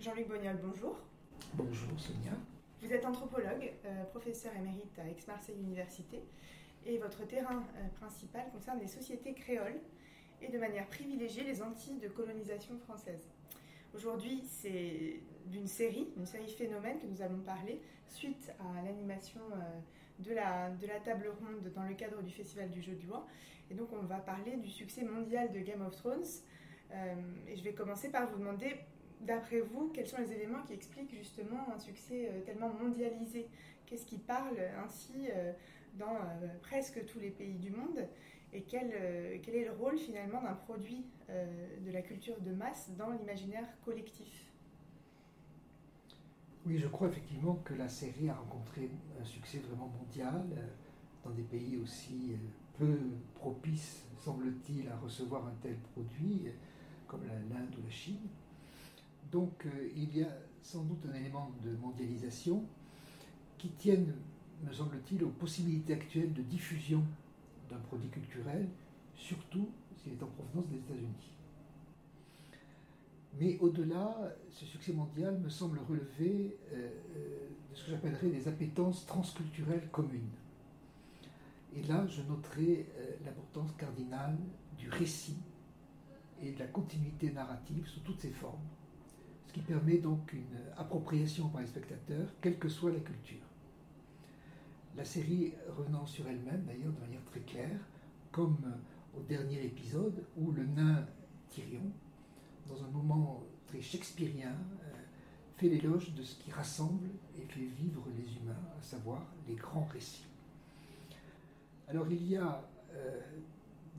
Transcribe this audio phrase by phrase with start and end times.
[0.00, 0.98] Jean-Luc Bognol, bonjour.
[1.54, 2.32] Bonjour Sonia.
[2.82, 6.22] Vous êtes anthropologue, euh, professeur émérite à Aix-Marseille Université,
[6.86, 9.78] et votre terrain euh, principal concerne les sociétés créoles
[10.42, 13.28] et de manière privilégiée les Antilles de colonisation française.
[13.94, 19.80] Aujourd'hui, c'est d'une série, une série phénomène que nous allons parler, suite à l'animation euh,
[20.20, 20.70] de la,
[21.04, 23.26] table ronde dans le cadre du Festival du Jeu de Loi.
[23.70, 26.24] Et donc, on va parler du succès mondial de Game of Thrones.
[27.48, 28.76] et je vais commencer par vous demander
[29.20, 33.48] D'après vous, quels sont les éléments qui expliquent justement un succès euh, tellement mondialisé?
[33.84, 35.52] Qu'est-ce qui parle ainsi euh,
[35.98, 38.06] dans euh, presque tous les pays du monde?
[38.52, 38.90] Et quel,
[39.42, 44.49] quel est le rôle finalement d'un produit de la culture de masse dans l'imaginaire collectif?
[46.66, 50.44] Oui, je crois effectivement que la série a rencontré un succès vraiment mondial
[51.24, 52.32] dans des pays aussi
[52.78, 52.98] peu
[53.34, 56.48] propices, semble-t-il, à recevoir un tel produit,
[57.06, 58.28] comme l'Inde ou la Chine.
[59.32, 60.28] Donc euh, il y a
[60.62, 62.62] sans doute un élément de mondialisation
[63.56, 64.14] qui tienne,
[64.62, 67.02] me semble-t-il, aux possibilités actuelles de diffusion
[67.70, 68.68] d'un produit culturel,
[69.14, 71.19] surtout s'il est en provenance des États-Unis.
[73.40, 74.14] Mais au-delà,
[74.50, 79.88] ce succès mondial me semble relever euh, euh, de ce que j'appellerais des appétences transculturelles
[79.90, 80.30] communes.
[81.74, 82.86] Et là, je noterai
[83.24, 84.36] l'importance cardinale
[84.76, 85.38] du récit
[86.42, 88.58] et de la continuité narrative sous toutes ses formes
[89.50, 93.42] ce qui permet donc une appropriation par les spectateurs, quelle que soit la culture.
[94.96, 97.80] La série revenant sur elle-même, d'ailleurs, de manière très claire,
[98.30, 98.58] comme
[99.18, 101.04] au dernier épisode où le nain
[101.48, 101.90] Tyrion,
[102.70, 104.54] dans un moment très shakespearien,
[104.84, 104.92] euh,
[105.56, 109.88] fait l'éloge de ce qui rassemble et fait vivre les humains, à savoir les grands
[109.92, 110.26] récits.
[111.88, 112.62] Alors il y a,
[112.94, 113.20] euh,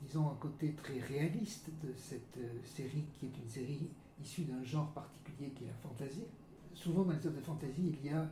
[0.02, 3.90] disons, un côté très réaliste de cette euh, série qui est une série
[4.22, 6.26] issu d'un genre particulier qui est la fantaisie.
[6.74, 8.30] Souvent dans les œuvres de fantaisie, il y a,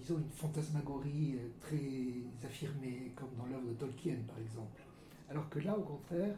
[0.00, 4.80] disons, une fantasmagorie très affirmée, comme dans l'œuvre de Tolkien par exemple.
[5.28, 6.34] Alors que là, au contraire,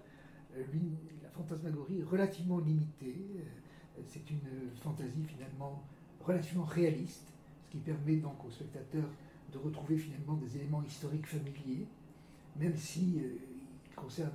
[1.23, 3.17] la fantasmagorie est relativement limitée.
[4.07, 5.83] C'est une fantaisie finalement
[6.21, 7.33] relativement réaliste,
[7.65, 9.09] ce qui permet donc aux spectateurs
[9.53, 11.87] de retrouver finalement des éléments historiques familiers,
[12.57, 14.31] même si ils concernent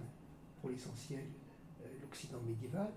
[0.61, 1.23] pour l'essentiel
[2.01, 2.91] l'Occident médiéval.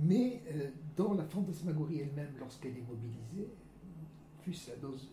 [0.00, 3.48] Mais euh, dans la fantasmagorie elle-même, lorsqu'elle est mobilisée,
[4.42, 5.08] fût-ce la dose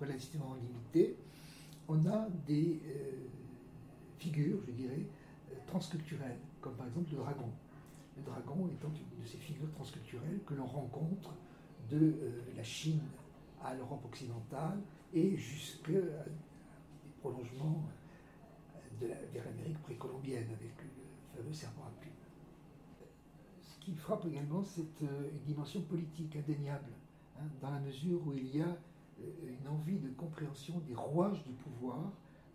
[0.00, 1.16] relativement limitée,
[1.88, 3.12] on a des euh,
[4.18, 5.06] figures, je dirais,
[5.52, 7.50] euh, transculturelles, comme par exemple le dragon.
[8.16, 11.34] Le dragon étant une de ces figures transculturelles que l'on rencontre
[11.90, 12.14] de
[12.56, 13.02] la Chine
[13.62, 14.78] à l'Europe occidentale
[15.12, 17.82] et jusqu'à des prolongements
[19.00, 22.12] la, vers l'Amérique précolombienne avec le fameux serpent à plumes
[23.84, 26.90] ce qui frappe également, c'est euh, une dimension politique indéniable,
[27.38, 31.42] hein, dans la mesure où il y a euh, une envie de compréhension des rouages
[31.44, 31.98] du pouvoir,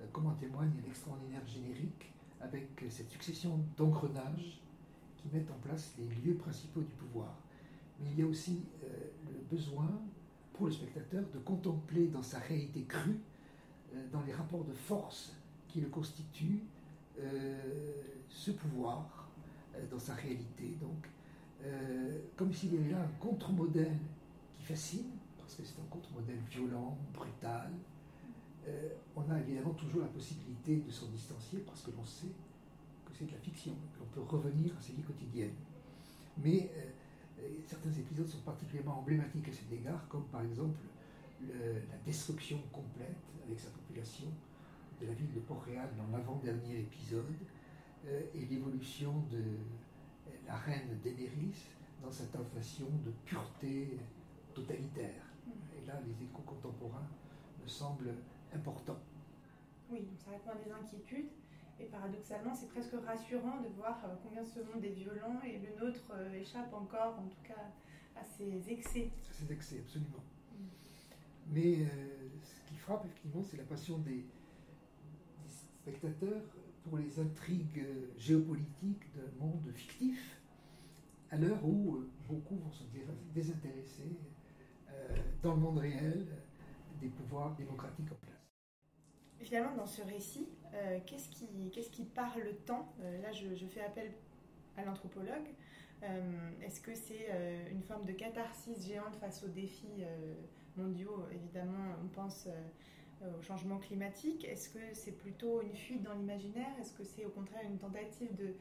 [0.01, 2.11] euh, comme en témoigne l'extraordinaire générique,
[2.41, 4.61] avec cette succession d'engrenages
[5.17, 7.35] qui mettent en place les lieux principaux du pouvoir.
[7.99, 9.89] Mais il y a aussi le besoin
[10.53, 13.19] pour le spectateur de contempler dans sa réalité crue,
[14.11, 15.33] dans les rapports de force
[15.67, 16.63] qui le constituent,
[18.29, 19.27] ce pouvoir
[19.91, 20.77] dans sa réalité.
[20.81, 21.09] Donc,
[21.63, 23.97] euh, comme s'il y avait là un contre-modèle
[24.57, 27.71] qui fascine, parce que c'est un contre-modèle violent, brutal.
[28.67, 32.27] Euh, on a évidemment toujours la possibilité de s'en distancier parce que l'on sait
[33.05, 35.55] que c'est de la fiction, que l'on peut revenir à ses vies quotidiennes.
[36.37, 40.77] Mais euh, certains épisodes sont particulièrement emblématiques à cet égard, comme par exemple
[41.41, 43.15] la destruction complète
[43.45, 44.25] avec sa population
[44.99, 47.33] de la ville de Port-Réal dans l'avant-dernier épisode,
[48.35, 49.41] et l'évolution de,
[50.49, 51.53] la reine Daenerys
[52.01, 53.99] dans cette inflation de pureté
[54.53, 55.23] totalitaire.
[55.77, 57.07] Et là, les échos contemporains
[57.61, 58.15] me semblent
[58.53, 58.99] importants.
[59.91, 61.29] Oui, ça répond à des inquiétudes.
[61.79, 65.79] Et paradoxalement, c'est presque rassurant de voir euh, combien ce monde est violent et le
[65.79, 67.71] nôtre euh, échappe encore, en tout cas,
[68.19, 69.09] à ses excès.
[69.29, 70.23] À ses excès, absolument.
[70.51, 70.65] Mm.
[71.53, 71.87] Mais euh,
[72.43, 74.25] ce qui frappe, effectivement, c'est la passion des,
[75.81, 76.43] spectateurs
[76.83, 77.85] pour les intrigues
[78.17, 80.39] géopolitiques d'un monde fictif,
[81.31, 82.83] à l'heure où euh, beaucoup vont se
[83.33, 84.17] désintéresser
[84.89, 86.25] euh, dans le monde réel
[87.01, 88.38] des pouvoirs démocratiques en place.
[89.39, 91.47] Finalement, dans ce récit, euh, qu'est-ce qui,
[91.91, 92.87] qui, parle tant
[93.21, 94.11] Là, je, fais appel
[94.77, 95.47] à l'anthropologue.
[96.61, 97.27] Est-ce que c'est
[97.71, 100.05] une forme de catharsis géante face aux défis
[100.77, 101.25] mondiaux?
[101.33, 102.47] Évidemment, on pense
[103.21, 104.45] au changement climatique.
[104.45, 106.71] Est-ce que c'est plutôt une fuite dans l'imaginaire?
[106.79, 108.53] Est-ce que c'est au contraire une tentative de,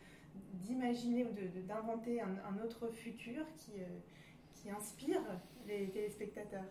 [0.54, 3.70] d'imaginer ou d'inventer un, autre futur qui,
[4.54, 5.22] qui inspire
[5.68, 6.64] les téléspectateurs?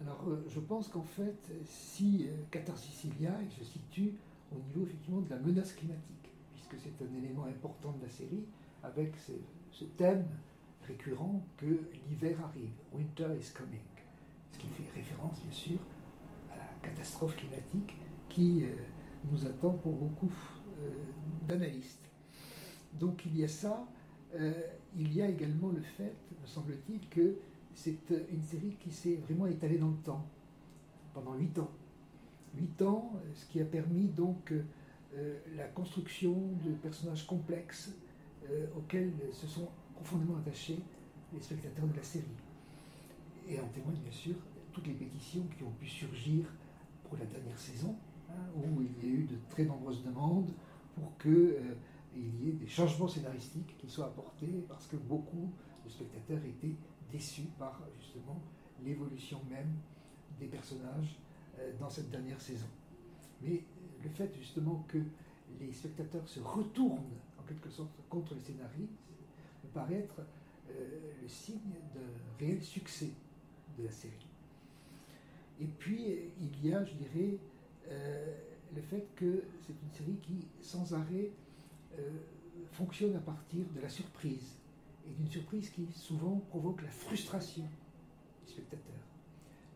[0.00, 4.14] Alors, je pense qu'en fait, si Catharsis il se situe
[4.52, 8.44] au niveau effectivement de la menace climatique, puisque c'est un élément important de la série,
[8.82, 10.26] avec ce, thème
[10.86, 13.80] récurrent que l'hiver arrive, winter is coming,
[14.52, 15.78] ce qui fait référence bien sûr
[16.50, 17.96] à la catastrophe climatique
[18.28, 18.68] qui euh,
[19.30, 20.32] nous attend pour beaucoup
[20.80, 20.90] euh,
[21.48, 22.10] d'analystes.
[22.98, 23.86] Donc il y a ça,
[24.34, 24.52] euh,
[24.96, 27.36] il y a également le fait, me semble-t-il, que
[27.80, 30.26] c'est une série qui s'est vraiment étalée dans le temps,
[31.14, 31.70] pendant huit ans.
[32.54, 34.52] Huit ans, ce qui a permis donc
[35.56, 36.34] la construction
[36.64, 37.92] de personnages complexes,
[38.48, 40.78] euh, auxquels se sont profondément attachés
[41.32, 42.26] les spectateurs de la série.
[43.48, 44.34] Et en témoignent bien sûr
[44.72, 46.46] toutes les pétitions qui ont pu surgir
[47.04, 47.94] pour la dernière saison,
[48.30, 50.50] hein, où il y a eu de très nombreuses demandes
[50.94, 51.74] pour qu'il euh,
[52.16, 55.50] y ait des changements scénaristiques qui soient apportés, parce que beaucoup
[55.84, 56.76] de spectateurs étaient
[57.12, 58.40] déçus par justement
[58.84, 59.72] l'évolution même
[60.38, 61.18] des personnages
[61.58, 62.66] euh, dans cette dernière saison.
[63.42, 63.62] Mais
[64.02, 64.98] le fait justement que
[65.60, 67.18] les spectateurs se retournent
[67.50, 68.92] quelque sorte contre les scénaristes,
[69.64, 70.20] me paraît être
[70.70, 71.58] euh, le signe
[71.94, 73.10] d'un réel succès
[73.78, 74.26] de la série.
[75.60, 77.38] Et puis, il y a, je dirais,
[77.88, 78.34] euh,
[78.74, 81.30] le fait que c'est une série qui, sans arrêt,
[81.98, 82.10] euh,
[82.72, 84.56] fonctionne à partir de la surprise,
[85.06, 87.64] et d'une surprise qui souvent provoque la frustration
[88.46, 88.94] du spectateur.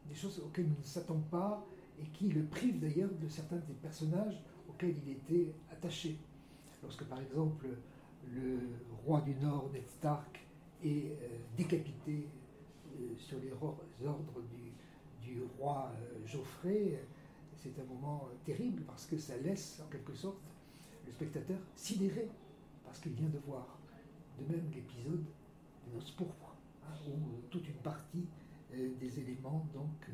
[0.08, 1.64] Des choses auxquelles nous ne s'attend pas
[2.00, 6.18] et qui le privent d'ailleurs de certains des personnages auxquels il était attaché
[6.84, 7.66] lorsque par exemple
[8.32, 8.58] le
[9.04, 10.40] roi du Nord, Ned Stark,
[10.82, 12.26] est euh, décapité
[12.94, 14.42] euh, sur les ordres
[15.22, 17.00] du, roi euh, Geoffrey,
[17.56, 20.36] c'est un moment terrible parce que ça laisse en quelque sorte
[21.06, 22.28] le spectateur sidéré
[22.84, 23.78] parce qu'il vient de voir.
[24.38, 25.24] De même l'épisode
[25.86, 28.26] de Noces pourpres, hein, où toute une partie
[28.72, 30.10] des éléments donc,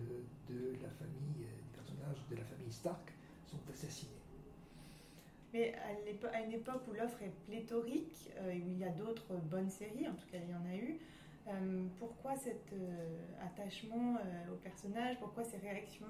[0.48, 3.12] de la famille, des personnages de la famille Stark
[3.46, 4.20] sont assassinés.
[5.52, 5.74] Mais
[6.32, 10.06] à, une époque où l'offre est pléthorique, euh, où il y a d'autres bonnes séries,
[10.08, 10.98] en tout cas il y en a eu,
[11.48, 14.16] euh, pourquoi cet euh, attachement
[14.52, 16.06] aux personnages Pourquoi ces réactions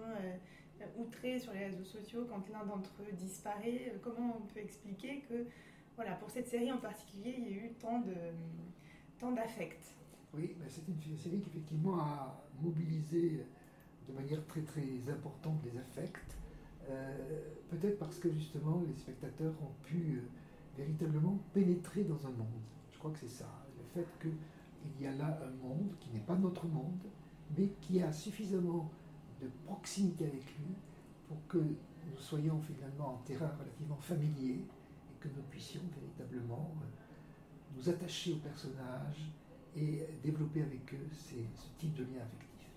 [0.98, 5.46] outrées sur les réseaux sociaux quand l'un d'entre eux disparaît Comment on peut expliquer que,
[6.00, 8.14] voilà, pour cette série en particulier, il y a eu tant de
[9.18, 9.94] tant d'affect
[10.32, 13.44] Oui, c'est une série qui effectivement a mobilisé
[14.08, 16.38] de manière très très importante les affects.
[16.88, 17.38] Euh,
[17.68, 22.64] peut-être parce que justement les spectateurs ont pu euh, véritablement pénétrer dans un monde.
[22.92, 23.50] Je crois que c'est ça.
[23.76, 27.04] Le fait qu'il y a là un monde qui n'est pas notre monde,
[27.58, 28.90] mais qui a suffisamment
[29.42, 30.74] de proximité avec lui
[31.28, 34.64] pour que nous soyons finalement en terrain relativement familier
[35.20, 39.30] que nous puissions véritablement euh, nous attacher aux personnages
[39.76, 41.34] et développer avec eux ce
[41.78, 42.68] type de lien affectif.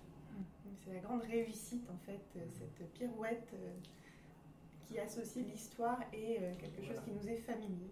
[0.84, 2.20] C'est la grande réussite en fait,
[2.52, 3.54] cette pirouette
[4.86, 7.90] qui associe l'histoire et euh, quelque chose qui nous est familier.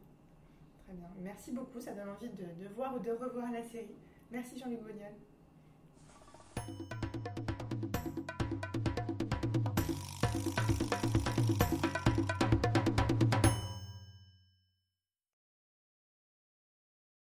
[0.84, 1.08] Très bien.
[1.22, 3.96] Merci beaucoup, ça donne envie de, de voir ou de revoir la série.
[4.30, 5.12] Merci Jean-Luc Bonial.